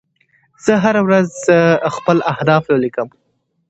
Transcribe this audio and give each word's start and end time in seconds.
زه 0.63 0.73
هره 0.83 1.01
ورځ 1.07 1.29
خپل 1.95 2.17
اهداف 2.33 2.63
ولیکم. 2.67 3.07